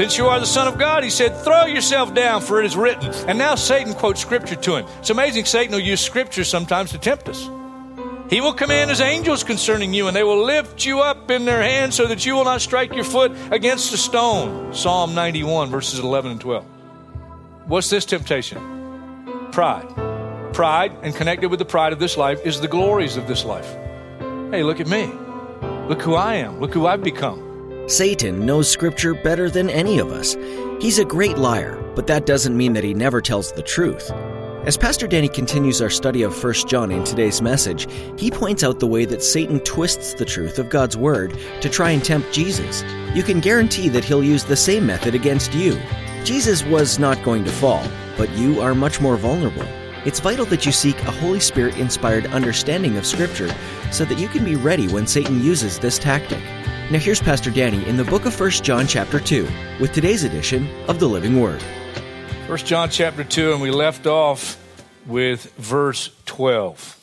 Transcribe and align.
Since 0.00 0.16
you 0.16 0.28
are 0.28 0.40
the 0.40 0.46
Son 0.46 0.66
of 0.66 0.78
God, 0.78 1.04
he 1.04 1.10
said, 1.10 1.36
throw 1.44 1.66
yourself 1.66 2.14
down, 2.14 2.40
for 2.40 2.58
it 2.58 2.64
is 2.64 2.74
written. 2.74 3.12
And 3.28 3.36
now 3.36 3.54
Satan 3.54 3.92
quotes 3.92 4.18
scripture 4.18 4.56
to 4.56 4.76
him. 4.76 4.86
It's 5.00 5.10
amazing 5.10 5.44
Satan 5.44 5.74
will 5.74 5.80
use 5.80 6.00
scripture 6.00 6.42
sometimes 6.42 6.92
to 6.92 6.98
tempt 6.98 7.28
us. 7.28 7.50
He 8.30 8.40
will 8.40 8.54
command 8.54 8.88
his 8.88 9.02
angels 9.02 9.44
concerning 9.44 9.92
you, 9.92 10.06
and 10.06 10.16
they 10.16 10.22
will 10.22 10.42
lift 10.42 10.86
you 10.86 11.00
up 11.00 11.30
in 11.30 11.44
their 11.44 11.60
hands 11.60 11.96
so 11.96 12.06
that 12.06 12.24
you 12.24 12.34
will 12.34 12.44
not 12.44 12.62
strike 12.62 12.94
your 12.94 13.04
foot 13.04 13.32
against 13.50 13.92
a 13.92 13.98
stone. 13.98 14.72
Psalm 14.72 15.14
91, 15.14 15.68
verses 15.68 15.98
11 15.98 16.30
and 16.30 16.40
12. 16.40 16.64
What's 17.66 17.90
this 17.90 18.06
temptation? 18.06 18.56
Pride. 19.52 19.86
Pride, 20.54 20.96
and 21.02 21.14
connected 21.14 21.50
with 21.50 21.58
the 21.58 21.66
pride 21.66 21.92
of 21.92 21.98
this 21.98 22.16
life, 22.16 22.40
is 22.46 22.58
the 22.58 22.68
glories 22.68 23.18
of 23.18 23.28
this 23.28 23.44
life. 23.44 23.70
Hey, 24.50 24.62
look 24.62 24.80
at 24.80 24.88
me. 24.88 25.12
Look 25.90 26.00
who 26.00 26.14
I 26.14 26.36
am. 26.36 26.58
Look 26.58 26.72
who 26.72 26.86
I've 26.86 27.02
become. 27.02 27.49
Satan 27.90 28.46
knows 28.46 28.70
Scripture 28.70 29.14
better 29.14 29.50
than 29.50 29.68
any 29.68 29.98
of 29.98 30.12
us. 30.12 30.36
He's 30.80 31.00
a 31.00 31.04
great 31.04 31.36
liar, 31.36 31.82
but 31.96 32.06
that 32.06 32.24
doesn't 32.24 32.56
mean 32.56 32.72
that 32.74 32.84
he 32.84 32.94
never 32.94 33.20
tells 33.20 33.50
the 33.50 33.64
truth. 33.64 34.12
As 34.64 34.76
Pastor 34.76 35.08
Danny 35.08 35.28
continues 35.28 35.82
our 35.82 35.90
study 35.90 36.22
of 36.22 36.40
1 36.40 36.54
John 36.68 36.92
in 36.92 37.02
today's 37.02 37.42
message, 37.42 37.88
he 38.16 38.30
points 38.30 38.62
out 38.62 38.78
the 38.78 38.86
way 38.86 39.06
that 39.06 39.24
Satan 39.24 39.58
twists 39.60 40.14
the 40.14 40.24
truth 40.24 40.60
of 40.60 40.70
God's 40.70 40.96
Word 40.96 41.36
to 41.62 41.68
try 41.68 41.90
and 41.90 42.04
tempt 42.04 42.32
Jesus. 42.32 42.84
You 43.12 43.24
can 43.24 43.40
guarantee 43.40 43.88
that 43.88 44.04
he'll 44.04 44.22
use 44.22 44.44
the 44.44 44.54
same 44.54 44.86
method 44.86 45.16
against 45.16 45.52
you. 45.52 45.76
Jesus 46.22 46.64
was 46.64 47.00
not 47.00 47.24
going 47.24 47.42
to 47.42 47.50
fall, 47.50 47.84
but 48.16 48.30
you 48.30 48.60
are 48.60 48.74
much 48.74 49.00
more 49.00 49.16
vulnerable. 49.16 49.66
It's 50.04 50.20
vital 50.20 50.46
that 50.46 50.64
you 50.64 50.70
seek 50.70 50.96
a 51.00 51.10
Holy 51.10 51.40
Spirit 51.40 51.76
inspired 51.76 52.26
understanding 52.26 52.96
of 52.96 53.04
Scripture 53.04 53.52
so 53.90 54.04
that 54.04 54.20
you 54.20 54.28
can 54.28 54.44
be 54.44 54.54
ready 54.54 54.86
when 54.86 55.08
Satan 55.08 55.42
uses 55.42 55.80
this 55.80 55.98
tactic. 55.98 56.40
Now 56.90 56.98
here's 56.98 57.20
Pastor 57.20 57.52
Danny 57.52 57.86
in 57.86 57.96
the 57.96 58.02
book 58.02 58.24
of 58.26 58.38
1 58.38 58.50
John 58.50 58.84
chapter 58.88 59.20
2 59.20 59.46
with 59.78 59.92
today's 59.92 60.24
edition 60.24 60.68
of 60.88 60.98
the 60.98 61.06
Living 61.06 61.40
Word. 61.40 61.62
1 62.48 62.58
John 62.58 62.90
chapter 62.90 63.22
2, 63.22 63.52
and 63.52 63.62
we 63.62 63.70
left 63.70 64.08
off 64.08 64.58
with 65.06 65.52
verse 65.54 66.10
12. 66.26 66.98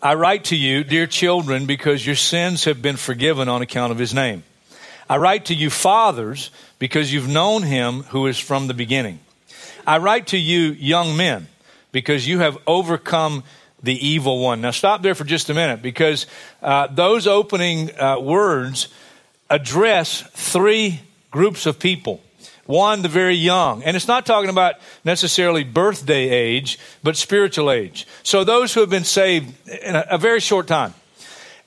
I 0.00 0.14
write 0.14 0.44
to 0.44 0.56
you, 0.56 0.84
dear 0.84 1.06
children, 1.06 1.66
because 1.66 2.06
your 2.06 2.16
sins 2.16 2.64
have 2.64 2.80
been 2.80 2.96
forgiven 2.96 3.46
on 3.46 3.60
account 3.60 3.92
of 3.92 3.98
his 3.98 4.14
name. 4.14 4.42
I 5.06 5.18
write 5.18 5.44
to 5.46 5.54
you, 5.54 5.68
fathers, 5.68 6.50
because 6.78 7.12
you've 7.12 7.28
known 7.28 7.62
him 7.62 8.04
who 8.04 8.26
is 8.28 8.38
from 8.38 8.68
the 8.68 8.74
beginning. 8.74 9.20
I 9.86 9.98
write 9.98 10.28
to 10.28 10.38
you, 10.38 10.72
young 10.72 11.14
men, 11.14 11.48
because 11.92 12.26
you 12.26 12.38
have 12.38 12.56
overcome 12.66 13.44
the 13.82 14.06
evil 14.06 14.38
one. 14.38 14.62
Now, 14.62 14.70
stop 14.70 15.02
there 15.02 15.14
for 15.14 15.24
just 15.24 15.50
a 15.50 15.54
minute, 15.54 15.82
because 15.82 16.26
uh, 16.62 16.86
those 16.86 17.26
opening 17.26 17.94
uh, 18.00 18.18
words 18.18 18.88
address 19.50 20.22
three 20.32 21.00
groups 21.30 21.66
of 21.66 21.78
people. 21.78 22.20
One, 22.66 23.02
the 23.02 23.08
very 23.08 23.36
young. 23.36 23.84
And 23.84 23.96
it's 23.96 24.08
not 24.08 24.26
talking 24.26 24.50
about 24.50 24.74
necessarily 25.04 25.62
birthday 25.62 26.28
age, 26.28 26.78
but 27.02 27.16
spiritual 27.16 27.70
age. 27.70 28.06
So 28.24 28.42
those 28.42 28.74
who 28.74 28.80
have 28.80 28.90
been 28.90 29.04
saved 29.04 29.54
in 29.68 29.94
a, 29.94 30.04
a 30.10 30.18
very 30.18 30.40
short 30.40 30.66
time. 30.66 30.94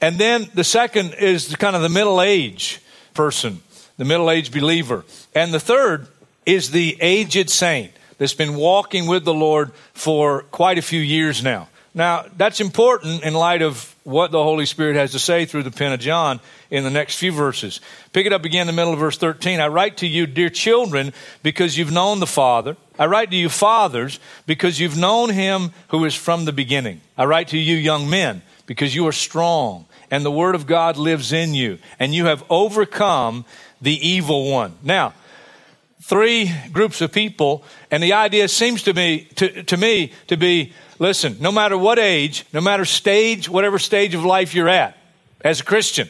And 0.01 0.17
then 0.17 0.49
the 0.53 0.63
second 0.63 1.13
is 1.13 1.47
the, 1.47 1.57
kind 1.57 1.75
of 1.75 1.81
the 1.81 1.89
middle 1.89 2.21
age 2.21 2.81
person, 3.13 3.61
the 3.97 4.05
middle 4.05 4.29
age 4.29 4.51
believer. 4.51 5.05
And 5.33 5.53
the 5.53 5.59
third 5.59 6.07
is 6.45 6.71
the 6.71 6.97
aged 6.99 7.49
saint 7.49 7.91
that's 8.17 8.33
been 8.33 8.55
walking 8.55 9.07
with 9.07 9.23
the 9.23 9.33
Lord 9.33 9.71
for 9.93 10.43
quite 10.51 10.77
a 10.77 10.81
few 10.81 10.99
years 10.99 11.43
now. 11.43 11.69
Now, 11.93 12.25
that's 12.35 12.61
important 12.61 13.23
in 13.23 13.33
light 13.33 13.61
of 13.61 13.95
what 14.09 14.31
the 14.31 14.43
Holy 14.43 14.65
Spirit 14.65 14.95
has 14.95 15.11
to 15.11 15.19
say 15.19 15.45
through 15.45 15.63
the 15.63 15.71
pen 15.71 15.93
of 15.93 15.99
John 15.99 16.39
in 16.71 16.83
the 16.83 16.89
next 16.89 17.17
few 17.17 17.31
verses. 17.31 17.79
Pick 18.11 18.25
it 18.25 18.33
up 18.33 18.43
again 18.43 18.61
in 18.61 18.67
the 18.67 18.73
middle 18.73 18.93
of 18.93 18.99
verse 18.99 19.17
13. 19.17 19.59
I 19.59 19.67
write 19.67 19.97
to 19.97 20.07
you, 20.07 20.25
dear 20.25 20.49
children, 20.49 21.13
because 21.43 21.77
you've 21.77 21.91
known 21.91 22.19
the 22.19 22.27
Father. 22.27 22.75
I 22.97 23.05
write 23.05 23.29
to 23.29 23.37
you, 23.37 23.49
fathers, 23.49 24.19
because 24.47 24.79
you've 24.79 24.97
known 24.97 25.29
him 25.29 25.71
who 25.89 26.05
is 26.05 26.15
from 26.15 26.45
the 26.45 26.51
beginning. 26.51 27.01
I 27.17 27.25
write 27.25 27.49
to 27.49 27.57
you, 27.57 27.75
young 27.75 28.09
men, 28.09 28.41
because 28.65 28.95
you 28.95 29.07
are 29.07 29.13
strong, 29.13 29.85
and 30.09 30.25
the 30.25 30.31
word 30.31 30.55
of 30.55 30.65
God 30.65 30.97
lives 30.97 31.31
in 31.31 31.53
you, 31.53 31.77
and 31.99 32.13
you 32.13 32.25
have 32.25 32.43
overcome 32.49 33.45
the 33.79 34.07
evil 34.07 34.51
one. 34.51 34.73
Now, 34.81 35.13
three 36.01 36.51
groups 36.71 37.01
of 37.01 37.11
people, 37.11 37.63
and 37.91 38.01
the 38.01 38.13
idea 38.13 38.47
seems 38.47 38.83
to 38.83 38.93
me 38.93 39.27
to, 39.35 39.63
to 39.63 39.77
me 39.77 40.11
to 40.27 40.37
be 40.37 40.73
listen, 40.97 41.37
no 41.39 41.51
matter 41.51 41.77
what 41.77 41.99
age, 41.99 42.45
no 42.53 42.61
matter 42.61 42.85
stage, 42.85 43.49
whatever 43.49 43.79
stage 43.79 44.13
of 44.13 44.25
life 44.25 44.53
you're 44.53 44.69
at, 44.69 44.97
as 45.41 45.61
a 45.61 45.63
Christian, 45.63 46.09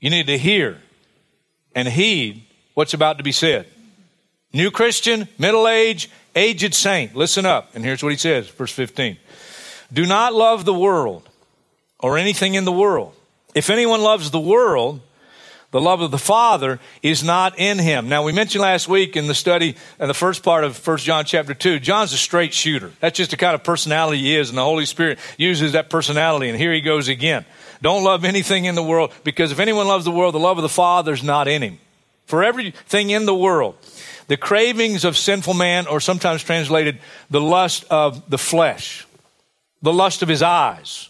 you 0.00 0.10
need 0.10 0.26
to 0.26 0.38
hear 0.38 0.80
and 1.74 1.88
heed 1.88 2.44
what's 2.74 2.94
about 2.94 3.18
to 3.18 3.24
be 3.24 3.32
said. 3.32 3.66
New 4.52 4.70
Christian, 4.70 5.28
middle 5.38 5.66
age, 5.66 6.08
aged 6.36 6.74
saint, 6.74 7.16
listen 7.16 7.44
up. 7.44 7.74
And 7.74 7.84
here's 7.84 8.02
what 8.02 8.12
he 8.12 8.18
says, 8.18 8.48
verse 8.48 8.70
15. 8.70 9.16
Do 9.92 10.06
not 10.06 10.32
love 10.32 10.64
the 10.64 10.74
world 10.74 11.28
or 11.98 12.18
anything 12.18 12.54
in 12.54 12.64
the 12.64 12.72
world. 12.72 13.14
If 13.54 13.70
anyone 13.70 14.00
loves 14.00 14.30
the 14.30 14.40
world, 14.40 15.00
the 15.74 15.80
love 15.80 16.00
of 16.00 16.12
the 16.12 16.18
Father 16.18 16.78
is 17.02 17.24
not 17.24 17.58
in 17.58 17.80
him. 17.80 18.08
Now, 18.08 18.22
we 18.22 18.30
mentioned 18.30 18.62
last 18.62 18.86
week 18.86 19.16
in 19.16 19.26
the 19.26 19.34
study, 19.34 19.74
in 19.98 20.06
the 20.06 20.14
first 20.14 20.44
part 20.44 20.62
of 20.62 20.86
1 20.86 20.98
John 20.98 21.24
chapter 21.24 21.52
2, 21.52 21.80
John's 21.80 22.12
a 22.12 22.16
straight 22.16 22.54
shooter. 22.54 22.92
That's 23.00 23.16
just 23.16 23.32
the 23.32 23.36
kind 23.36 23.56
of 23.56 23.64
personality 23.64 24.20
he 24.20 24.36
is, 24.36 24.50
and 24.50 24.56
the 24.56 24.62
Holy 24.62 24.86
Spirit 24.86 25.18
uses 25.36 25.72
that 25.72 25.90
personality, 25.90 26.48
and 26.48 26.56
here 26.56 26.72
he 26.72 26.80
goes 26.80 27.08
again. 27.08 27.44
Don't 27.82 28.04
love 28.04 28.24
anything 28.24 28.66
in 28.66 28.76
the 28.76 28.84
world, 28.84 29.12
because 29.24 29.50
if 29.50 29.58
anyone 29.58 29.88
loves 29.88 30.04
the 30.04 30.12
world, 30.12 30.32
the 30.32 30.38
love 30.38 30.58
of 30.58 30.62
the 30.62 30.68
Father 30.68 31.12
is 31.12 31.24
not 31.24 31.48
in 31.48 31.60
him. 31.60 31.80
For 32.26 32.44
everything 32.44 33.10
in 33.10 33.26
the 33.26 33.34
world, 33.34 33.74
the 34.28 34.36
cravings 34.36 35.04
of 35.04 35.16
sinful 35.16 35.54
man, 35.54 35.88
or 35.88 35.98
sometimes 35.98 36.44
translated, 36.44 37.00
the 37.30 37.40
lust 37.40 37.84
of 37.90 38.30
the 38.30 38.38
flesh, 38.38 39.08
the 39.82 39.92
lust 39.92 40.22
of 40.22 40.28
his 40.28 40.40
eyes, 40.40 41.08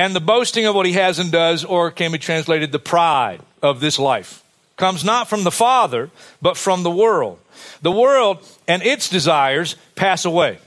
and 0.00 0.16
the 0.16 0.20
boasting 0.20 0.64
of 0.64 0.74
what 0.74 0.86
he 0.86 0.94
has 0.94 1.18
and 1.18 1.30
does, 1.30 1.62
or 1.62 1.90
can 1.90 2.10
be 2.10 2.16
translated, 2.16 2.72
the 2.72 2.78
pride 2.78 3.42
of 3.60 3.80
this 3.80 3.98
life 3.98 4.42
comes 4.78 5.04
not 5.04 5.28
from 5.28 5.44
the 5.44 5.50
Father, 5.50 6.08
but 6.40 6.56
from 6.56 6.82
the 6.82 6.90
world. 6.90 7.38
The 7.82 7.92
world 7.92 8.38
and 8.66 8.82
its 8.82 9.10
desires 9.10 9.76
pass 9.96 10.24
away, 10.24 10.58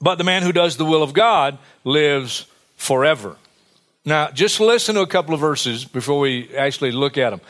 but 0.00 0.16
the 0.16 0.24
man 0.24 0.42
who 0.42 0.52
does 0.52 0.78
the 0.78 0.86
will 0.86 1.02
of 1.02 1.12
God 1.12 1.58
lives 1.84 2.46
forever. 2.78 3.36
Now, 4.06 4.30
just 4.30 4.60
listen 4.60 4.94
to 4.94 5.02
a 5.02 5.06
couple 5.06 5.34
of 5.34 5.40
verses 5.40 5.84
before 5.84 6.18
we 6.18 6.48
actually 6.56 6.92
look 6.92 7.18
at 7.18 7.30
them. 7.30 7.42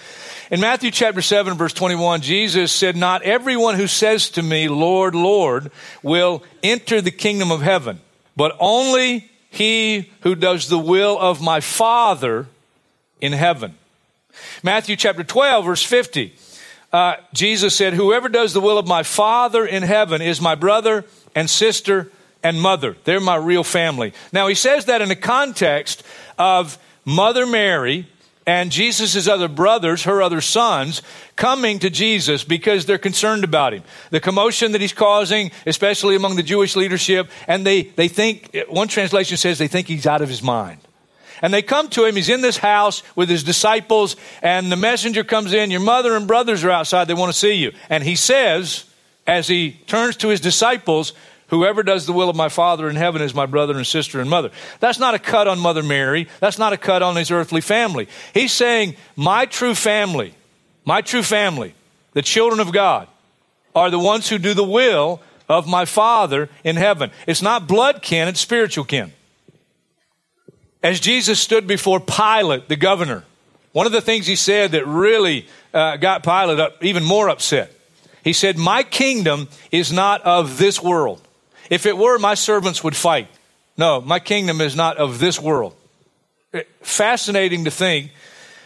In 0.51 0.59
Matthew 0.59 0.91
chapter 0.91 1.23
7, 1.23 1.57
verse 1.57 1.73
21, 1.73 2.23
Jesus 2.23 2.73
said, 2.73 2.97
Not 2.97 3.23
everyone 3.23 3.77
who 3.77 3.87
says 3.87 4.31
to 4.31 4.43
me, 4.43 4.69
Lord, 4.69 5.15
Lord, 5.15 5.71
will 6.03 6.43
enter 6.65 7.01
the 7.01 7.13
kingdom 7.13 7.53
of 7.53 7.63
heaven, 7.63 8.01
but 8.35 8.57
only 8.59 9.31
he 9.51 10.11
who 10.21 10.35
does 10.35 10.69
the 10.69 10.79
will 10.79 11.19
of 11.19 11.43
my 11.43 11.61
Father 11.61 12.47
in 13.21 13.33
heaven. 13.33 13.75
Matthew 14.63 14.97
chapter 14.97 15.25
12, 15.25 15.65
verse 15.65 15.83
50. 15.83 16.33
Uh, 16.93 17.17
Jesus 17.33 17.77
said, 17.77 17.95
Whoever 17.95 18.29
does 18.29 18.53
the 18.53 18.61
will 18.61 18.79
of 18.79 18.87
my 18.87 19.03
Father 19.03 19.67
in 19.67 19.83
heaven 19.83 20.23
is 20.23 20.41
my 20.41 20.55
brother 20.55 21.05
and 21.35 21.51
sister 21.51 22.11
and 22.43 22.61
mother. 22.61 22.97
They're 23.05 23.21
my 23.21 23.37
real 23.37 23.65
family. 23.65 24.13
Now, 24.33 24.47
he 24.47 24.55
says 24.55 24.87
that 24.87 25.03
in 25.03 25.09
the 25.09 25.17
context 25.17 26.03
of 26.39 26.79
Mother 27.05 27.47
Mary 27.47 28.07
and 28.51 28.73
Jesus' 28.73 29.29
other 29.29 29.47
brothers, 29.47 30.03
her 30.03 30.21
other 30.21 30.41
sons, 30.41 31.03
coming 31.37 31.79
to 31.79 31.89
Jesus 31.89 32.43
because 32.43 32.85
they're 32.85 32.99
concerned 32.99 33.45
about 33.45 33.73
him. 33.73 33.85
The 34.11 34.19
commotion 34.19 34.73
that 34.73 34.81
he's 34.81 34.93
causing, 34.93 35.53
especially 35.67 36.17
among 36.17 36.35
the 36.35 36.43
Jewish 36.43 36.75
leadership, 36.75 37.31
and 37.47 37.65
they, 37.65 37.83
they 37.83 38.09
think, 38.09 38.57
one 38.69 38.89
translation 38.89 39.37
says 39.37 39.59
they 39.59 39.69
think 39.69 39.87
he's 39.87 40.05
out 40.05 40.21
of 40.21 40.29
his 40.29 40.43
mind. 40.43 40.81
And 41.43 41.55
they 41.55 41.63
come 41.63 41.91
to 41.91 42.05
him. 42.05 42.17
He's 42.17 42.29
in 42.29 42.41
this 42.41 42.57
house 42.57 43.05
with 43.15 43.29
his 43.29 43.45
disciples, 43.45 44.17
and 44.43 44.73
the 44.73 44.75
messenger 44.75 45.23
comes 45.23 45.53
in. 45.53 45.71
Your 45.71 45.79
mother 45.79 46.17
and 46.17 46.27
brothers 46.27 46.65
are 46.65 46.73
outside. 46.73 47.07
They 47.07 47.15
want 47.15 47.33
to 47.33 47.39
see 47.39 47.53
you. 47.53 47.71
And 47.89 48.03
he 48.03 48.17
says, 48.17 48.85
as 49.29 49.47
he 49.47 49.79
turns 49.87 50.17
to 50.17 50.29
his 50.29 50.41
disciples, 50.41 51.13
Whoever 51.51 51.83
does 51.83 52.07
the 52.07 52.13
will 52.13 52.31
of 52.31 52.37
my 52.37 52.49
Father 52.49 52.89
in 52.89 52.97
heaven 52.97 53.21
is 53.21 53.35
my 53.35 53.47
brother 53.47 53.77
and 53.77 53.87
sister 53.87 54.21
and 54.21 54.31
mother. 54.31 54.51
That's 54.79 55.01
not 55.01 55.15
a 55.15 55.19
cut 55.19 55.49
on 55.49 55.59
Mother 55.59 55.83
Mary. 55.83 56.29
That's 56.39 56.59
not 56.59 56.73
a 56.73 56.77
cut 56.77 57.03
on 57.03 57.17
his 57.17 57.31
earthly 57.31 57.61
family. 57.61 58.09
He's 58.33 58.53
saying, 58.53 58.95
My 59.17 59.47
true 59.47 59.75
family, 59.75 60.35
my 60.85 61.01
true 61.01 61.25
family, 61.25 61.75
the 62.13 62.23
children 62.23 62.61
of 62.61 62.73
God, 62.73 63.09
are 63.75 63.91
the 63.91 63.99
ones 63.99 64.29
who 64.29 64.39
do 64.39 64.55
the 64.55 64.65
will 64.65 65.21
of 65.49 65.67
my 65.67 65.85
Father 65.85 66.49
in 66.63 66.77
heaven. 66.77 67.11
It's 67.27 67.43
not 67.43 67.67
blood 67.67 68.01
kin, 68.01 68.29
it's 68.29 68.41
spiritual 68.41 68.85
kin. 68.85 69.13
As 70.85 71.01
Jesus 71.01 71.41
stood 71.41 71.67
before 71.67 71.99
Pilate, 71.99 72.69
the 72.69 72.77
governor, 72.77 73.25
one 73.73 73.87
of 73.87 73.93
the 73.93 74.01
things 74.01 74.27
he 74.27 74.37
said 74.37 74.73
that 74.73 74.87
really 74.87 75.47
uh, 75.75 75.97
got 75.97 76.23
Pilate 76.23 76.61
up, 76.61 76.83
even 76.83 77.05
more 77.05 77.29
upset, 77.29 77.73
he 78.23 78.33
said, 78.33 78.57
My 78.57 78.85
kingdom 78.85 79.49
is 79.73 79.93
not 79.93 80.23
of 80.23 80.57
this 80.57 80.81
world. 80.81 81.21
If 81.71 81.87
it 81.87 81.97
were, 81.97 82.19
my 82.19 82.35
servants 82.35 82.85
would 82.85 82.97
fight. 82.97 83.29
No, 83.79 84.01
my 84.01 84.19
kingdom 84.19 84.61
is 84.61 84.77
not 84.77 84.99
of 84.99 85.21
this 85.21 85.41
world. 85.41 85.75
Fascinating 86.83 87.65
to 87.65 87.71
think 87.71 88.11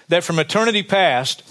that 0.08 0.24
from 0.24 0.38
eternity 0.38 0.82
past, 0.82 1.42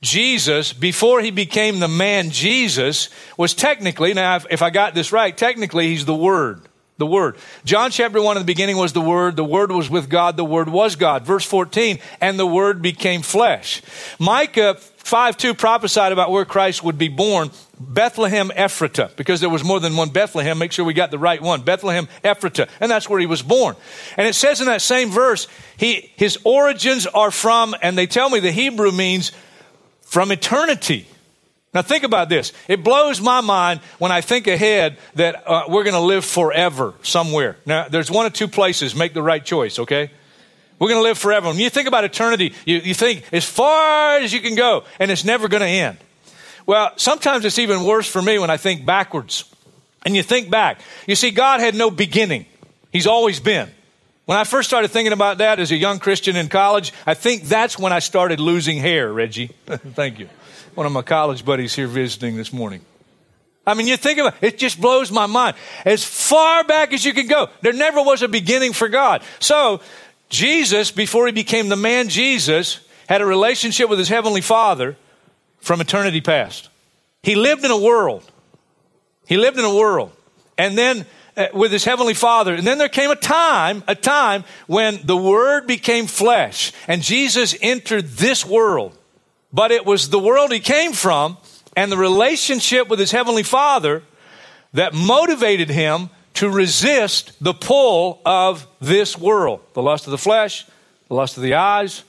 Jesus, 0.00 0.72
before 0.72 1.20
he 1.20 1.30
became 1.30 1.78
the 1.78 1.88
man 1.88 2.30
Jesus, 2.30 3.08
was 3.36 3.54
technically, 3.54 4.14
now 4.14 4.40
if 4.50 4.62
I 4.62 4.70
got 4.70 4.94
this 4.94 5.12
right, 5.12 5.36
technically 5.36 5.88
he's 5.88 6.06
the 6.06 6.14
Word. 6.14 6.62
The 6.98 7.06
Word. 7.06 7.36
John 7.64 7.90
chapter 7.90 8.20
1 8.20 8.36
in 8.36 8.42
the 8.42 8.46
beginning 8.46 8.76
was 8.76 8.92
the 8.92 9.00
Word. 9.00 9.36
The 9.36 9.44
Word 9.44 9.72
was 9.72 9.88
with 9.88 10.08
God. 10.08 10.36
The 10.36 10.44
Word 10.44 10.68
was 10.68 10.94
God. 10.94 11.24
Verse 11.24 11.44
14, 11.44 11.98
and 12.20 12.38
the 12.38 12.46
Word 12.46 12.82
became 12.82 13.22
flesh. 13.22 13.82
Micah 14.18 14.76
5 14.98 15.36
2 15.36 15.54
prophesied 15.54 16.12
about 16.12 16.30
where 16.30 16.44
Christ 16.44 16.84
would 16.84 16.98
be 16.98 17.08
born. 17.08 17.50
Bethlehem 17.80 18.50
Ephratah, 18.50 19.16
because 19.16 19.40
there 19.40 19.50
was 19.50 19.64
more 19.64 19.80
than 19.80 19.96
one 19.96 20.10
Bethlehem. 20.10 20.58
Make 20.58 20.70
sure 20.70 20.84
we 20.84 20.94
got 20.94 21.10
the 21.10 21.18
right 21.18 21.42
one. 21.42 21.62
Bethlehem 21.62 22.06
Ephratah. 22.22 22.68
And 22.78 22.90
that's 22.90 23.08
where 23.08 23.18
he 23.18 23.26
was 23.26 23.42
born. 23.42 23.74
And 24.16 24.28
it 24.28 24.34
says 24.34 24.60
in 24.60 24.66
that 24.66 24.82
same 24.82 25.10
verse, 25.10 25.48
he, 25.76 26.12
his 26.16 26.38
origins 26.44 27.08
are 27.08 27.32
from, 27.32 27.74
and 27.82 27.98
they 27.98 28.06
tell 28.06 28.30
me 28.30 28.38
the 28.38 28.52
Hebrew 28.52 28.92
means 28.92 29.32
from 30.02 30.30
eternity. 30.30 31.08
Now, 31.74 31.80
think 31.80 32.04
about 32.04 32.28
this. 32.28 32.52
It 32.68 32.84
blows 32.84 33.20
my 33.20 33.40
mind 33.40 33.80
when 33.98 34.12
I 34.12 34.20
think 34.20 34.46
ahead 34.46 34.98
that 35.14 35.42
uh, 35.46 35.64
we're 35.68 35.84
going 35.84 35.94
to 35.94 36.00
live 36.00 36.24
forever 36.24 36.92
somewhere. 37.02 37.56
Now, 37.64 37.88
there's 37.88 38.10
one 38.10 38.26
or 38.26 38.30
two 38.30 38.48
places. 38.48 38.94
Make 38.94 39.14
the 39.14 39.22
right 39.22 39.42
choice, 39.42 39.78
okay? 39.78 40.10
We're 40.78 40.88
going 40.88 40.98
to 40.98 41.02
live 41.02 41.16
forever. 41.16 41.48
When 41.48 41.58
you 41.58 41.70
think 41.70 41.88
about 41.88 42.04
eternity, 42.04 42.52
you, 42.66 42.78
you 42.78 42.92
think 42.92 43.24
as 43.32 43.46
far 43.46 44.18
as 44.18 44.34
you 44.34 44.40
can 44.40 44.54
go, 44.54 44.84
and 44.98 45.10
it's 45.10 45.24
never 45.24 45.48
going 45.48 45.62
to 45.62 45.66
end. 45.66 45.96
Well, 46.66 46.92
sometimes 46.96 47.44
it's 47.46 47.58
even 47.58 47.84
worse 47.84 48.06
for 48.06 48.20
me 48.20 48.38
when 48.38 48.50
I 48.50 48.58
think 48.58 48.84
backwards. 48.84 49.44
And 50.04 50.14
you 50.14 50.22
think 50.22 50.50
back. 50.50 50.80
You 51.06 51.14
see, 51.14 51.30
God 51.30 51.60
had 51.60 51.74
no 51.74 51.90
beginning, 51.90 52.46
He's 52.92 53.06
always 53.06 53.40
been. 53.40 53.70
When 54.26 54.38
I 54.38 54.44
first 54.44 54.68
started 54.68 54.88
thinking 54.88 55.12
about 55.12 55.38
that 55.38 55.58
as 55.58 55.72
a 55.72 55.76
young 55.76 55.98
Christian 55.98 56.36
in 56.36 56.48
college, 56.48 56.92
I 57.06 57.14
think 57.14 57.44
that's 57.44 57.78
when 57.78 57.92
I 57.92 57.98
started 57.98 58.38
losing 58.38 58.76
hair, 58.78 59.12
Reggie. 59.12 59.48
Thank 59.66 60.18
you 60.20 60.28
one 60.74 60.86
of 60.86 60.92
my 60.92 61.02
college 61.02 61.44
buddies 61.44 61.74
here 61.74 61.86
visiting 61.86 62.36
this 62.36 62.52
morning. 62.52 62.80
I 63.66 63.74
mean, 63.74 63.86
you 63.86 63.96
think 63.96 64.18
about 64.18 64.42
it, 64.42 64.54
it 64.54 64.58
just 64.58 64.80
blows 64.80 65.10
my 65.10 65.26
mind. 65.26 65.56
As 65.84 66.02
far 66.04 66.64
back 66.64 66.92
as 66.92 67.04
you 67.04 67.12
can 67.12 67.28
go, 67.28 67.48
there 67.60 67.72
never 67.72 68.02
was 68.02 68.22
a 68.22 68.28
beginning 68.28 68.72
for 68.72 68.88
God. 68.88 69.22
So, 69.38 69.80
Jesus, 70.28 70.90
before 70.90 71.26
he 71.26 71.32
became 71.32 71.68
the 71.68 71.76
man 71.76 72.08
Jesus, 72.08 72.80
had 73.08 73.20
a 73.20 73.26
relationship 73.26 73.88
with 73.88 73.98
his 73.98 74.08
heavenly 74.08 74.40
Father 74.40 74.96
from 75.60 75.80
eternity 75.80 76.20
past. 76.20 76.70
He 77.22 77.36
lived 77.36 77.64
in 77.64 77.70
a 77.70 77.78
world. 77.78 78.28
He 79.26 79.36
lived 79.36 79.58
in 79.58 79.64
a 79.64 79.74
world. 79.74 80.10
And 80.58 80.76
then 80.76 81.06
uh, 81.36 81.46
with 81.54 81.72
his 81.72 81.84
heavenly 81.84 82.14
father. 82.14 82.54
And 82.54 82.66
then 82.66 82.78
there 82.78 82.88
came 82.88 83.10
a 83.10 83.16
time, 83.16 83.82
a 83.86 83.94
time 83.94 84.44
when 84.66 85.00
the 85.04 85.16
word 85.16 85.66
became 85.66 86.06
flesh 86.06 86.72
and 86.86 87.00
Jesus 87.00 87.54
entered 87.62 88.06
this 88.08 88.44
world 88.44 88.96
but 89.52 89.70
it 89.70 89.84
was 89.84 90.08
the 90.08 90.18
world 90.18 90.52
he 90.52 90.60
came 90.60 90.92
from 90.92 91.36
and 91.76 91.90
the 91.90 91.96
relationship 91.96 92.88
with 92.88 92.98
his 92.98 93.10
heavenly 93.10 93.42
father 93.42 94.02
that 94.72 94.94
motivated 94.94 95.68
him 95.68 96.10
to 96.34 96.48
resist 96.48 97.32
the 97.40 97.52
pull 97.52 98.20
of 98.24 98.66
this 98.80 99.18
world 99.18 99.60
the 99.74 99.82
lust 99.82 100.06
of 100.06 100.10
the 100.10 100.18
flesh, 100.18 100.66
the 101.08 101.14
lust 101.14 101.36
of 101.36 101.42
the 101.42 101.54
eyes, 101.54 102.04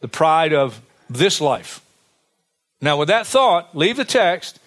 the 0.00 0.08
pride 0.08 0.52
of 0.52 0.80
this 1.08 1.40
life. 1.40 1.80
Now, 2.80 2.96
with 2.96 3.08
that 3.08 3.26
thought, 3.26 3.76
leave 3.76 3.96
the 3.96 4.04
text, 4.04 4.60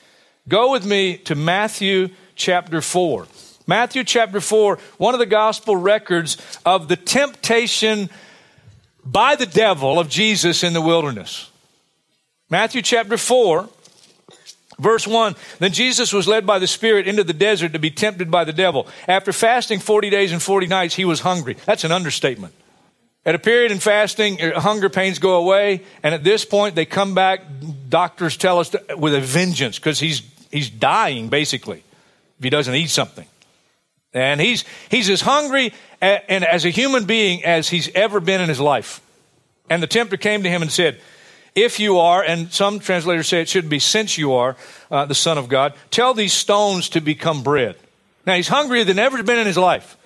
go 0.48 0.72
with 0.72 0.86
me 0.86 1.18
to 1.18 1.36
Matthew 1.36 2.10
chapter 2.36 2.82
4. 2.82 3.28
Matthew 3.68 4.04
chapter 4.04 4.42
4, 4.42 4.80
one 4.98 5.14
of 5.14 5.20
the 5.20 5.26
gospel 5.26 5.76
records 5.76 6.38
of 6.66 6.88
the 6.88 6.98
temptation 6.98 8.10
by 9.06 9.36
the 9.36 9.46
devil 9.46 10.00
of 10.00 10.10
Jesus 10.10 10.64
in 10.64 10.74
the 10.74 10.82
wilderness. 10.82 11.51
Matthew 12.52 12.82
chapter 12.82 13.18
4, 13.18 13.70
verse 14.78 15.08
1 15.08 15.36
Then 15.60 15.72
Jesus 15.72 16.12
was 16.12 16.28
led 16.28 16.46
by 16.46 16.60
the 16.60 16.68
Spirit 16.68 17.08
into 17.08 17.24
the 17.24 17.34
desert 17.34 17.72
to 17.74 17.80
be 17.80 17.90
tempted 17.90 18.30
by 18.30 18.44
the 18.44 18.52
devil. 18.52 18.88
After 19.08 19.32
fasting 19.32 19.80
40 19.80 20.10
days 20.10 20.34
and 20.34 20.42
40 20.42 20.68
nights, 20.68 20.96
he 20.96 21.06
was 21.06 21.22
hungry. 21.22 21.56
That's 21.66 21.86
an 21.86 21.94
understatement. 21.94 22.54
At 23.26 23.36
a 23.36 23.40
period 23.40 23.72
in 23.72 23.80
fasting, 23.80 24.40
hunger 24.40 24.90
pains 24.90 25.18
go 25.20 25.36
away, 25.36 25.84
and 26.04 26.14
at 26.14 26.26
this 26.26 26.44
point, 26.44 26.76
they 26.76 26.86
come 26.86 27.16
back. 27.16 27.42
Doctors 27.88 28.36
tell 28.36 28.60
us 28.60 28.70
to, 28.70 28.84
with 28.98 29.16
a 29.16 29.22
vengeance 29.22 29.80
because 29.80 30.00
he's, 30.00 30.22
he's 30.52 30.70
dying, 30.70 31.30
basically, 31.30 31.84
if 32.40 32.44
he 32.44 32.50
doesn't 32.50 32.76
eat 32.76 32.90
something. 32.90 33.28
And 34.14 34.42
he's, 34.42 34.66
he's 34.90 35.10
as 35.10 35.22
hungry 35.22 35.72
and 36.02 36.44
as 36.44 36.66
a 36.66 36.70
human 36.70 37.06
being 37.06 37.46
as 37.46 37.70
he's 37.70 37.90
ever 37.96 38.20
been 38.20 38.42
in 38.42 38.50
his 38.50 38.60
life. 38.60 39.00
And 39.70 39.82
the 39.82 39.88
tempter 39.88 40.18
came 40.18 40.44
to 40.44 40.50
him 40.50 40.62
and 40.62 40.70
said, 40.70 41.00
if 41.56 41.80
you 41.80 42.00
are, 42.00 42.24
and 42.24 42.52
some 42.52 42.80
translators 42.80 43.28
say 43.28 43.42
it 43.42 43.50
should 43.50 43.70
be 43.70 43.80
since 43.80 44.18
you 44.18 44.34
are 44.34 44.56
uh, 44.90 45.06
the 45.06 45.16
Son 45.16 45.38
of 45.38 45.50
God, 45.50 45.74
tell 45.90 46.14
these 46.14 46.34
stones 46.34 46.90
to 46.90 47.02
become 47.02 47.44
bread. 47.44 47.76
Now, 48.26 48.36
he's 48.36 48.48
hungrier 48.48 48.84
than 48.84 49.00
ever 49.00 49.22
been 49.24 49.40
in 49.40 49.48
his 49.48 49.58
life. 49.58 49.98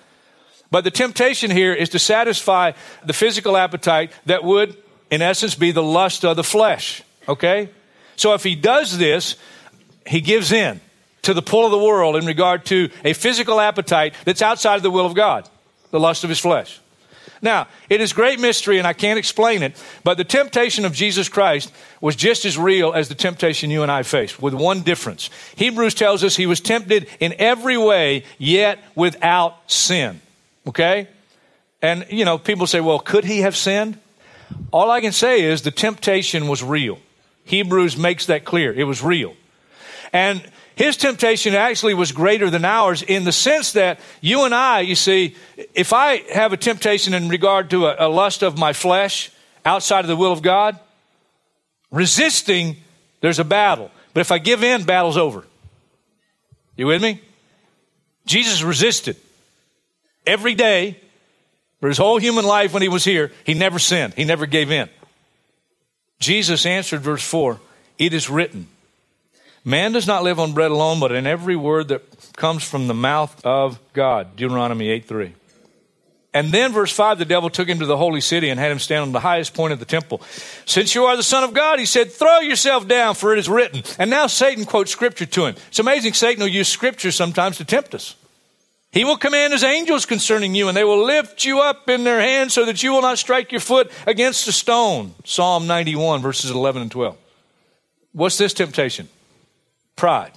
But 0.70 0.84
the 0.84 0.90
temptation 0.90 1.50
here 1.50 1.72
is 1.72 1.90
to 1.90 1.98
satisfy 1.98 2.72
the 3.04 3.12
physical 3.12 3.56
appetite 3.56 4.10
that 4.26 4.42
would, 4.42 4.76
in 5.10 5.22
essence, 5.22 5.54
be 5.54 5.70
the 5.70 5.82
lust 5.82 6.24
of 6.24 6.36
the 6.36 6.42
flesh. 6.42 7.02
Okay? 7.28 7.68
So 8.16 8.34
if 8.34 8.42
he 8.42 8.54
does 8.56 8.98
this, 8.98 9.36
he 10.06 10.20
gives 10.20 10.50
in 10.50 10.80
to 11.22 11.34
the 11.34 11.42
pull 11.42 11.64
of 11.64 11.70
the 11.70 11.78
world 11.78 12.16
in 12.16 12.26
regard 12.26 12.64
to 12.66 12.90
a 13.04 13.12
physical 13.12 13.60
appetite 13.60 14.14
that's 14.24 14.42
outside 14.42 14.76
of 14.76 14.82
the 14.82 14.90
will 14.90 15.06
of 15.06 15.14
God, 15.14 15.48
the 15.90 16.00
lust 16.00 16.24
of 16.24 16.30
his 16.30 16.38
flesh. 16.38 16.80
Now, 17.42 17.68
it 17.88 18.00
is 18.00 18.12
great 18.12 18.40
mystery 18.40 18.78
and 18.78 18.86
I 18.86 18.92
can't 18.92 19.18
explain 19.18 19.62
it, 19.62 19.76
but 20.04 20.16
the 20.16 20.24
temptation 20.24 20.84
of 20.84 20.92
Jesus 20.92 21.28
Christ 21.28 21.72
was 22.00 22.16
just 22.16 22.44
as 22.44 22.56
real 22.56 22.92
as 22.92 23.08
the 23.08 23.14
temptation 23.14 23.70
you 23.70 23.82
and 23.82 23.92
I 23.92 24.02
face, 24.02 24.38
with 24.38 24.54
one 24.54 24.82
difference. 24.82 25.30
Hebrews 25.56 25.94
tells 25.94 26.24
us 26.24 26.36
he 26.36 26.46
was 26.46 26.60
tempted 26.60 27.08
in 27.20 27.34
every 27.38 27.76
way, 27.76 28.24
yet 28.38 28.78
without 28.94 29.70
sin. 29.70 30.20
Okay? 30.66 31.08
And, 31.82 32.06
you 32.10 32.24
know, 32.24 32.38
people 32.38 32.66
say, 32.66 32.80
well, 32.80 32.98
could 32.98 33.24
he 33.24 33.40
have 33.40 33.56
sinned? 33.56 33.98
All 34.72 34.90
I 34.90 35.00
can 35.00 35.12
say 35.12 35.42
is 35.42 35.62
the 35.62 35.70
temptation 35.70 36.48
was 36.48 36.62
real. 36.62 36.98
Hebrews 37.44 37.96
makes 37.96 38.26
that 38.26 38.44
clear. 38.44 38.72
It 38.72 38.84
was 38.84 39.02
real. 39.02 39.34
And 40.12 40.42
his 40.76 40.98
temptation 40.98 41.54
actually 41.54 41.94
was 41.94 42.12
greater 42.12 42.50
than 42.50 42.64
ours 42.64 43.02
in 43.02 43.24
the 43.24 43.32
sense 43.32 43.72
that 43.72 43.98
you 44.20 44.44
and 44.44 44.54
I, 44.54 44.80
you 44.80 44.94
see, 44.94 45.34
if 45.74 45.94
I 45.94 46.18
have 46.32 46.52
a 46.52 46.58
temptation 46.58 47.14
in 47.14 47.30
regard 47.30 47.70
to 47.70 47.86
a, 47.86 48.06
a 48.06 48.08
lust 48.08 48.42
of 48.42 48.58
my 48.58 48.74
flesh 48.74 49.30
outside 49.64 50.00
of 50.00 50.08
the 50.08 50.16
will 50.16 50.32
of 50.32 50.42
God, 50.42 50.78
resisting, 51.90 52.76
there's 53.22 53.38
a 53.38 53.44
battle. 53.44 53.90
But 54.12 54.20
if 54.20 54.30
I 54.30 54.36
give 54.36 54.62
in, 54.62 54.84
battle's 54.84 55.16
over. 55.16 55.44
You 56.76 56.86
with 56.86 57.02
me? 57.02 57.22
Jesus 58.26 58.62
resisted 58.62 59.16
every 60.26 60.54
day 60.54 61.00
for 61.80 61.88
his 61.88 61.96
whole 61.96 62.18
human 62.18 62.44
life 62.44 62.74
when 62.74 62.82
he 62.82 62.88
was 62.88 63.02
here. 63.02 63.32
He 63.44 63.54
never 63.54 63.78
sinned, 63.78 64.12
he 64.12 64.24
never 64.24 64.44
gave 64.44 64.70
in. 64.70 64.90
Jesus 66.18 66.66
answered, 66.66 67.00
verse 67.00 67.26
4 67.26 67.58
It 67.98 68.12
is 68.12 68.28
written. 68.28 68.68
Man 69.66 69.90
does 69.90 70.06
not 70.06 70.22
live 70.22 70.38
on 70.38 70.52
bread 70.52 70.70
alone, 70.70 71.00
but 71.00 71.10
in 71.10 71.26
every 71.26 71.56
word 71.56 71.88
that 71.88 72.04
comes 72.36 72.62
from 72.62 72.86
the 72.86 72.94
mouth 72.94 73.44
of 73.44 73.80
God. 73.92 74.36
Deuteronomy 74.36 74.88
8 74.90 75.06
3. 75.06 75.34
And 76.32 76.52
then, 76.52 76.72
verse 76.72 76.92
5, 76.92 77.18
the 77.18 77.24
devil 77.24 77.50
took 77.50 77.66
him 77.66 77.80
to 77.80 77.86
the 77.86 77.96
holy 77.96 78.20
city 78.20 78.48
and 78.48 78.60
had 78.60 78.70
him 78.70 78.78
stand 78.78 79.02
on 79.02 79.10
the 79.10 79.18
highest 79.18 79.54
point 79.54 79.72
of 79.72 79.80
the 79.80 79.84
temple. 79.84 80.22
Since 80.66 80.94
you 80.94 81.06
are 81.06 81.16
the 81.16 81.24
Son 81.24 81.42
of 81.42 81.52
God, 81.52 81.80
he 81.80 81.86
said, 81.86 82.12
throw 82.12 82.38
yourself 82.40 82.86
down, 82.86 83.16
for 83.16 83.32
it 83.32 83.40
is 83.40 83.48
written. 83.48 83.82
And 83.98 84.08
now 84.08 84.28
Satan 84.28 84.66
quotes 84.66 84.92
scripture 84.92 85.26
to 85.26 85.46
him. 85.46 85.56
It's 85.68 85.80
amazing 85.80 86.12
Satan 86.12 86.42
will 86.42 86.48
use 86.48 86.68
scripture 86.68 87.10
sometimes 87.10 87.56
to 87.56 87.64
tempt 87.64 87.92
us. 87.92 88.14
He 88.92 89.02
will 89.02 89.16
command 89.16 89.52
his 89.52 89.64
angels 89.64 90.06
concerning 90.06 90.54
you, 90.54 90.68
and 90.68 90.76
they 90.76 90.84
will 90.84 91.04
lift 91.04 91.44
you 91.44 91.60
up 91.60 91.88
in 91.90 92.04
their 92.04 92.20
hands 92.20 92.54
so 92.54 92.66
that 92.66 92.84
you 92.84 92.92
will 92.92 93.02
not 93.02 93.18
strike 93.18 93.50
your 93.50 93.60
foot 93.60 93.90
against 94.06 94.46
a 94.46 94.52
stone. 94.52 95.14
Psalm 95.24 95.66
91, 95.66 96.22
verses 96.22 96.52
11 96.52 96.82
and 96.82 96.90
12. 96.90 97.16
What's 98.12 98.38
this 98.38 98.54
temptation? 98.54 99.08
Pride. 99.96 100.32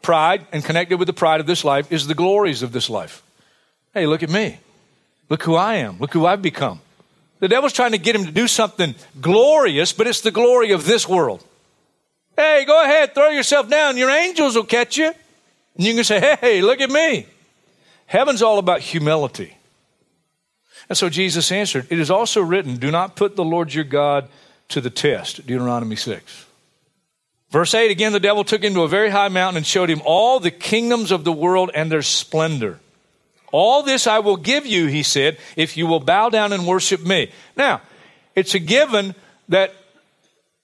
Pride, 0.00 0.46
and 0.52 0.64
connected 0.64 0.98
with 0.98 1.06
the 1.06 1.12
pride 1.12 1.40
of 1.40 1.46
this 1.46 1.64
life, 1.64 1.92
is 1.92 2.06
the 2.06 2.14
glories 2.14 2.62
of 2.62 2.72
this 2.72 2.88
life. 2.88 3.22
Hey, 3.94 4.06
look 4.06 4.22
at 4.22 4.30
me. 4.30 4.58
Look 5.28 5.42
who 5.42 5.54
I 5.54 5.74
am. 5.74 5.98
Look 5.98 6.12
who 6.12 6.26
I've 6.26 6.42
become. 6.42 6.80
The 7.40 7.48
devil's 7.48 7.72
trying 7.72 7.92
to 7.92 7.98
get 7.98 8.14
him 8.14 8.24
to 8.24 8.32
do 8.32 8.46
something 8.46 8.94
glorious, 9.20 9.92
but 9.92 10.06
it's 10.06 10.20
the 10.20 10.30
glory 10.30 10.72
of 10.72 10.86
this 10.86 11.08
world. 11.08 11.44
Hey, 12.36 12.64
go 12.66 12.82
ahead, 12.82 13.14
throw 13.14 13.28
yourself 13.28 13.68
down. 13.68 13.96
Your 13.96 14.10
angels 14.10 14.56
will 14.56 14.64
catch 14.64 14.96
you. 14.96 15.12
And 15.76 15.86
you 15.86 15.94
can 15.94 16.04
say, 16.04 16.36
hey, 16.40 16.62
look 16.62 16.80
at 16.80 16.90
me. 16.90 17.26
Heaven's 18.06 18.42
all 18.42 18.58
about 18.58 18.80
humility. 18.80 19.56
And 20.88 20.98
so 20.98 21.08
Jesus 21.08 21.50
answered, 21.50 21.86
It 21.90 21.98
is 21.98 22.10
also 22.10 22.42
written, 22.42 22.76
Do 22.76 22.90
not 22.90 23.16
put 23.16 23.36
the 23.36 23.44
Lord 23.44 23.72
your 23.72 23.84
God 23.84 24.28
to 24.68 24.80
the 24.80 24.90
test. 24.90 25.46
Deuteronomy 25.46 25.96
6. 25.96 26.46
Verse 27.52 27.74
8 27.74 27.90
again, 27.90 28.12
the 28.12 28.20
devil 28.20 28.44
took 28.44 28.64
him 28.64 28.72
to 28.74 28.82
a 28.82 28.88
very 28.88 29.10
high 29.10 29.28
mountain 29.28 29.58
and 29.58 29.66
showed 29.66 29.90
him 29.90 30.00
all 30.06 30.40
the 30.40 30.50
kingdoms 30.50 31.12
of 31.12 31.22
the 31.22 31.32
world 31.32 31.70
and 31.74 31.92
their 31.92 32.00
splendor. 32.00 32.80
All 33.52 33.82
this 33.82 34.06
I 34.06 34.20
will 34.20 34.38
give 34.38 34.64
you, 34.64 34.86
he 34.86 35.02
said, 35.02 35.36
if 35.54 35.76
you 35.76 35.86
will 35.86 36.00
bow 36.00 36.30
down 36.30 36.54
and 36.54 36.66
worship 36.66 37.04
me. 37.04 37.30
Now, 37.54 37.82
it's 38.34 38.54
a 38.54 38.58
given 38.58 39.14
that 39.50 39.74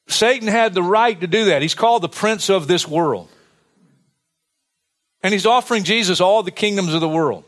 Satan 0.06 0.48
had 0.48 0.72
the 0.72 0.82
right 0.82 1.20
to 1.20 1.26
do 1.26 1.44
that. 1.46 1.60
He's 1.60 1.74
called 1.74 2.02
the 2.02 2.08
prince 2.08 2.48
of 2.48 2.66
this 2.66 2.88
world. 2.88 3.28
And 5.22 5.34
he's 5.34 5.44
offering 5.44 5.84
Jesus 5.84 6.22
all 6.22 6.42
the 6.42 6.50
kingdoms 6.50 6.94
of 6.94 7.02
the 7.02 7.08
world. 7.08 7.44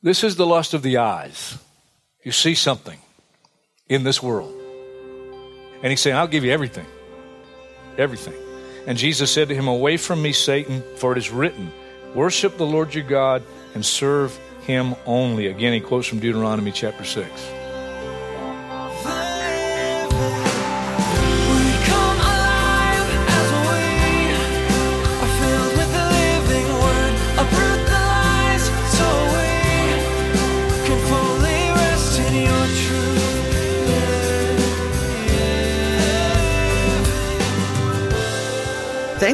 This 0.00 0.24
is 0.24 0.36
the 0.36 0.46
lust 0.46 0.72
of 0.72 0.80
the 0.80 0.96
eyes. 0.96 1.58
You 2.24 2.32
see 2.32 2.54
something 2.54 2.98
in 3.86 4.02
this 4.02 4.22
world. 4.22 4.54
And 5.82 5.90
he's 5.90 6.00
saying, 6.00 6.16
I'll 6.16 6.26
give 6.26 6.44
you 6.44 6.52
everything. 6.52 6.86
Everything. 8.00 8.34
And 8.86 8.96
Jesus 8.96 9.30
said 9.30 9.48
to 9.50 9.54
him, 9.54 9.68
Away 9.68 9.98
from 9.98 10.22
me, 10.22 10.32
Satan, 10.32 10.82
for 10.96 11.12
it 11.12 11.18
is 11.18 11.30
written, 11.30 11.70
Worship 12.14 12.56
the 12.56 12.66
Lord 12.66 12.94
your 12.94 13.04
God 13.04 13.42
and 13.74 13.84
serve 13.84 14.36
him 14.62 14.96
only. 15.04 15.46
Again, 15.48 15.74
he 15.74 15.80
quotes 15.80 16.06
from 16.06 16.18
Deuteronomy 16.18 16.72
chapter 16.72 17.04
6. 17.04 17.59